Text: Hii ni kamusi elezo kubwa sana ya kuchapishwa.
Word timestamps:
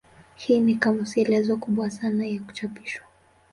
Hii 0.35 0.59
ni 0.59 0.75
kamusi 0.75 1.21
elezo 1.21 1.57
kubwa 1.57 1.89
sana 1.91 2.25
ya 2.25 2.39
kuchapishwa. 2.41 3.05